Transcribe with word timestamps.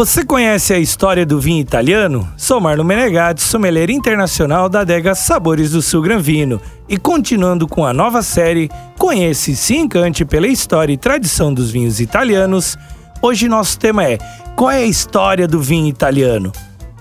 Você 0.00 0.24
conhece 0.24 0.72
a 0.72 0.78
história 0.78 1.26
do 1.26 1.38
vinho 1.38 1.60
italiano? 1.60 2.26
Sou 2.34 2.58
Marlon 2.58 2.84
Menegatti, 2.84 3.42
sommelier 3.42 3.90
internacional 3.90 4.66
da 4.66 4.80
adega 4.80 5.14
Sabores 5.14 5.72
do 5.72 5.82
Sul 5.82 6.00
Granvino. 6.00 6.58
E 6.88 6.96
continuando 6.96 7.68
com 7.68 7.84
a 7.84 7.92
nova 7.92 8.22
série, 8.22 8.70
conhece 8.96 9.50
e 9.50 9.56
se 9.56 9.76
encante 9.76 10.24
pela 10.24 10.46
história 10.46 10.90
e 10.90 10.96
tradição 10.96 11.52
dos 11.52 11.70
vinhos 11.70 12.00
italianos. 12.00 12.78
Hoje 13.20 13.46
nosso 13.46 13.78
tema 13.78 14.02
é 14.04 14.16
Qual 14.56 14.70
é 14.70 14.78
a 14.78 14.86
história 14.86 15.46
do 15.46 15.60
vinho 15.60 15.88
italiano? 15.88 16.50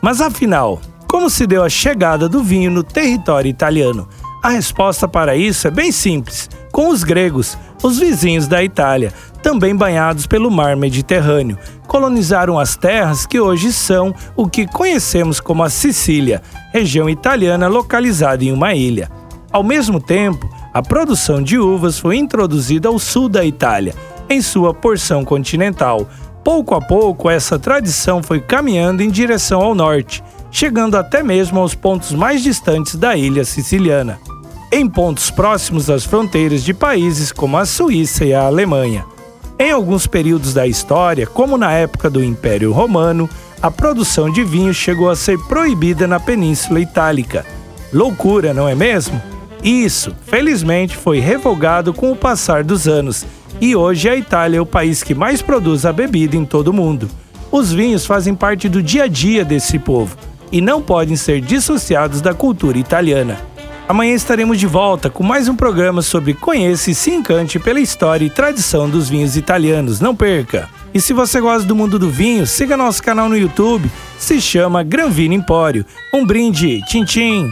Mas 0.01 0.19
afinal, 0.19 0.81
como 1.07 1.29
se 1.29 1.47
deu 1.47 1.63
a 1.63 1.69
chegada 1.69 2.27
do 2.27 2.43
vinho 2.43 2.69
no 2.69 2.83
território 2.83 3.47
italiano? 3.47 4.09
A 4.43 4.49
resposta 4.49 5.07
para 5.07 5.37
isso 5.37 5.69
é 5.69 5.71
bem 5.71 5.93
simples: 5.93 6.49
com 6.69 6.89
os 6.89 7.05
gregos, 7.05 7.57
os 7.81 7.99
vizinhos 7.99 8.47
da 8.47 8.63
Itália, 8.63 9.13
também 9.41 9.75
banhados 9.75 10.27
pelo 10.27 10.51
mar 10.51 10.75
Mediterrâneo, 10.75 11.57
colonizaram 11.87 12.59
as 12.59 12.75
terras 12.75 13.25
que 13.25 13.39
hoje 13.39 13.71
são 13.71 14.13
o 14.35 14.47
que 14.47 14.67
conhecemos 14.67 15.39
como 15.39 15.63
a 15.63 15.69
Sicília, 15.69 16.41
região 16.73 17.09
italiana 17.09 17.67
localizada 17.67 18.43
em 18.43 18.51
uma 18.51 18.73
ilha. 18.73 19.09
Ao 19.51 19.63
mesmo 19.63 19.99
tempo, 19.99 20.47
a 20.73 20.81
produção 20.81 21.41
de 21.41 21.57
uvas 21.57 21.97
foi 21.97 22.17
introduzida 22.17 22.87
ao 22.87 22.99
sul 22.99 23.27
da 23.27 23.43
Itália, 23.43 23.95
em 24.29 24.41
sua 24.41 24.73
porção 24.73 25.25
continental. 25.25 26.07
Pouco 26.43 26.75
a 26.75 26.81
pouco, 26.81 27.29
essa 27.29 27.57
tradição 27.57 28.21
foi 28.21 28.39
caminhando 28.39 29.01
em 29.01 29.09
direção 29.09 29.61
ao 29.61 29.73
norte, 29.73 30.23
chegando 30.51 30.95
até 30.95 31.23
mesmo 31.23 31.59
aos 31.59 31.73
pontos 31.73 32.11
mais 32.11 32.43
distantes 32.43 32.95
da 32.95 33.15
ilha 33.15 33.43
siciliana, 33.43 34.19
em 34.71 34.87
pontos 34.87 35.31
próximos 35.31 35.89
às 35.89 36.05
fronteiras 36.05 36.63
de 36.63 36.73
países 36.73 37.31
como 37.31 37.57
a 37.57 37.65
Suíça 37.65 38.23
e 38.23 38.33
a 38.33 38.43
Alemanha. 38.43 39.05
Em 39.57 39.71
alguns 39.71 40.05
períodos 40.07 40.53
da 40.53 40.67
história, 40.67 41.25
como 41.25 41.57
na 41.57 41.71
época 41.71 42.09
do 42.09 42.23
Império 42.23 42.71
Romano, 42.71 43.29
a 43.61 43.69
produção 43.69 44.31
de 44.31 44.43
vinho 44.43 44.73
chegou 44.73 45.09
a 45.09 45.15
ser 45.15 45.37
proibida 45.47 46.07
na 46.07 46.19
Península 46.19 46.79
Itálica. 46.79 47.45
Loucura, 47.91 48.53
não 48.53 48.69
é 48.69 48.75
mesmo? 48.75 49.21
Isso, 49.61 50.15
felizmente, 50.25 50.95
foi 50.95 51.19
revogado 51.19 51.93
com 51.93 52.11
o 52.11 52.15
passar 52.15 52.63
dos 52.63 52.87
anos 52.87 53.25
e 53.59 53.75
hoje 53.75 54.07
a 54.07 54.15
Itália 54.15 54.59
é 54.59 54.61
o 54.61 54.65
país 54.65 55.03
que 55.03 55.13
mais 55.13 55.41
produz 55.41 55.85
a 55.85 55.91
bebida 55.91 56.37
em 56.37 56.45
todo 56.45 56.69
o 56.69 56.73
mundo. 56.73 57.09
Os 57.51 57.73
vinhos 57.73 58.05
fazem 58.05 58.35
parte 58.35 58.69
do 58.69 58.81
dia 58.81 59.03
a 59.03 59.07
dia 59.07 59.43
desse 59.43 59.77
povo 59.79 60.15
e 60.51 60.61
não 60.61 60.81
podem 60.81 61.15
ser 61.15 61.41
dissociados 61.41 62.21
da 62.21 62.33
cultura 62.33 62.77
italiana. 62.77 63.48
Amanhã 63.89 64.13
estaremos 64.13 64.59
de 64.59 64.67
volta 64.67 65.09
com 65.09 65.23
mais 65.23 65.47
um 65.47 65.55
programa 65.55 66.03
sobre 66.03 66.35
Conheça 66.35 66.91
e 66.91 66.93
se 66.93 67.09
encante 67.09 67.57
pela 67.57 67.79
história 67.79 68.23
e 68.23 68.29
tradição 68.29 68.87
dos 68.87 69.09
vinhos 69.09 69.35
italianos. 69.35 69.99
Não 69.99 70.15
perca! 70.15 70.69
E 70.93 71.01
se 71.01 71.11
você 71.11 71.41
gosta 71.41 71.67
do 71.67 71.75
mundo 71.75 71.97
do 71.97 72.07
vinho, 72.07 72.45
siga 72.45 72.77
nosso 72.77 73.01
canal 73.01 73.27
no 73.27 73.35
YouTube, 73.35 73.89
se 74.19 74.39
chama 74.39 74.83
Granvino 74.83 75.33
Empório. 75.33 75.83
Um 76.13 76.23
brinde, 76.23 76.83
tchim 76.85 77.03
tchim! 77.03 77.51